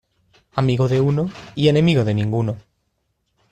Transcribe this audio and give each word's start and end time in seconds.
Amigo 0.55 0.87
de 0.87 0.99
uno, 0.99 1.29
y 1.53 1.67
enemigo 1.67 2.03
de 2.03 2.15
ninguno. 2.15 2.57